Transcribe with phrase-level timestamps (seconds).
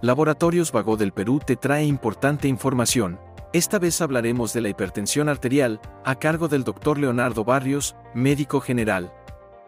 [0.00, 3.18] Laboratorios Vago del Perú te trae importante información.
[3.52, 6.98] Esta vez hablaremos de la hipertensión arterial, a cargo del Dr.
[6.98, 9.12] Leonardo Barrios, médico general.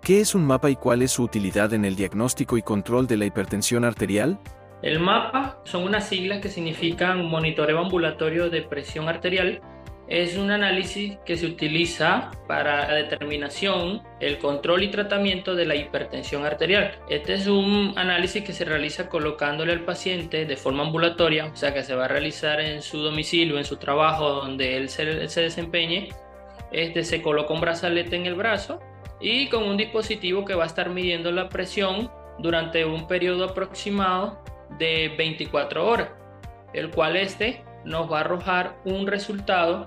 [0.00, 3.18] ¿Qué es un mapa y cuál es su utilidad en el diagnóstico y control de
[3.18, 4.40] la hipertensión arterial?
[4.80, 9.60] El mapa son unas siglas que significan monitoreo ambulatorio de presión arterial
[10.06, 15.76] es un análisis que se utiliza para la determinación, el control y tratamiento de la
[15.76, 16.98] hipertensión arterial.
[17.08, 21.72] Este es un análisis que se realiza colocándole al paciente de forma ambulatoria, o sea
[21.72, 26.10] que se va a realizar en su domicilio, en su trabajo donde él se, desempeñe.
[26.70, 28.80] Este se coloca un brazalete en el brazo
[29.20, 34.42] y con un dispositivo que va a estar midiendo la presión durante un periodo aproximado
[34.78, 36.10] de 24 horas,
[36.74, 39.86] el cual este nos va a arrojar un resultado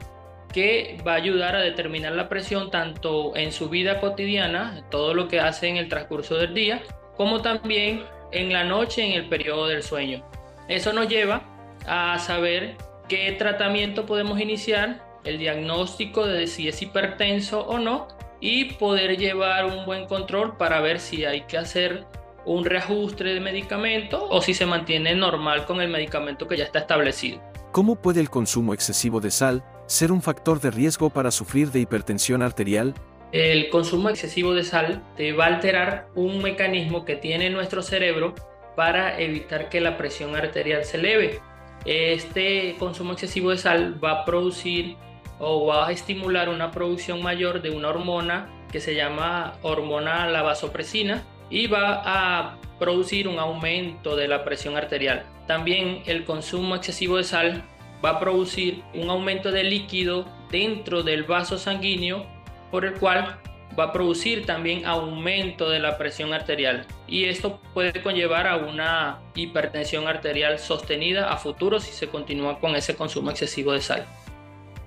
[0.53, 5.27] que va a ayudar a determinar la presión tanto en su vida cotidiana, todo lo
[5.27, 6.81] que hace en el transcurso del día,
[7.15, 10.23] como también en la noche en el periodo del sueño.
[10.67, 11.41] Eso nos lleva
[11.85, 12.75] a saber
[13.07, 18.07] qué tratamiento podemos iniciar, el diagnóstico de si es hipertenso o no
[18.39, 22.05] y poder llevar un buen control para ver si hay que hacer
[22.47, 26.79] un reajuste de medicamento o si se mantiene normal con el medicamento que ya está
[26.79, 27.41] establecido.
[27.73, 31.81] ¿Cómo puede el consumo excesivo de sal ser un factor de riesgo para sufrir de
[31.81, 32.93] hipertensión arterial?
[33.33, 38.33] El consumo excesivo de sal te va a alterar un mecanismo que tiene nuestro cerebro
[38.77, 41.41] para evitar que la presión arterial se eleve.
[41.85, 44.95] Este consumo excesivo de sal va a producir
[45.39, 50.41] o va a estimular una producción mayor de una hormona que se llama hormona la
[50.41, 55.25] vasopresina y va a producir un aumento de la presión arterial.
[55.47, 57.63] También el consumo excesivo de sal
[58.03, 62.25] va a producir un aumento de líquido dentro del vaso sanguíneo
[62.71, 63.39] por el cual
[63.77, 69.19] va a producir también aumento de la presión arterial y esto puede conllevar a una
[69.35, 74.05] hipertensión arterial sostenida a futuro si se continúa con ese consumo excesivo de sal.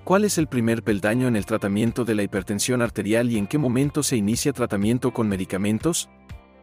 [0.03, 3.57] ¿Cuál es el primer peldaño en el tratamiento de la hipertensión arterial y en qué
[3.57, 6.09] momento se inicia tratamiento con medicamentos?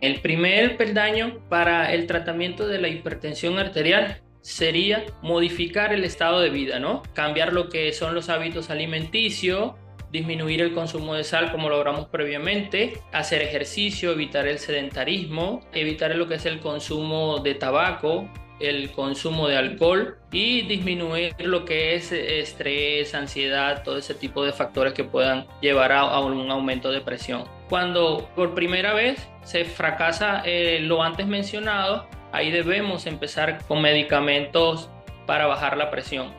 [0.01, 6.51] El primer peldaño para el tratamiento de la hipertensión arterial sería modificar el estado de
[6.51, 7.03] vida, ¿no?
[7.15, 9.73] Cambiar lo que son los hábitos alimenticios,
[10.13, 16.29] disminuir el consumo de sal como logramos previamente, hacer ejercicio, evitar el sedentarismo, evitar lo
[16.29, 18.31] que es el consumo de tabaco,
[18.61, 24.53] el consumo de alcohol y disminuir lo que es estrés, ansiedad, todo ese tipo de
[24.53, 27.45] factores que puedan llevar a, un aumento de presión.
[27.69, 34.91] Cuando por primera vez se fracasa eh, lo antes mencionado, ahí debemos empezar con medicamentos
[35.27, 36.33] para bajar la presión.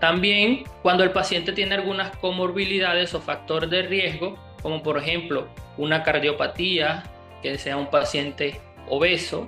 [0.00, 6.02] También cuando el paciente tiene algunas comorbilidades o factores de riesgo, como por ejemplo una
[6.02, 7.02] cardiopatía,
[7.42, 9.46] que sea un paciente obeso,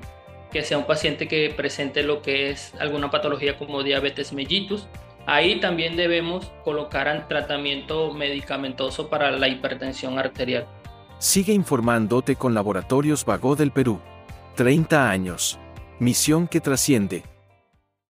[0.50, 4.86] que sea un paciente que presente lo que es alguna patología como diabetes mellitus.
[5.24, 10.66] Ahí también debemos colocar tratamiento medicamentoso para la hipertensión arterial.
[11.22, 14.00] Sigue informándote con Laboratorios Vago del Perú.
[14.56, 15.56] 30 años.
[16.00, 17.22] Misión que trasciende.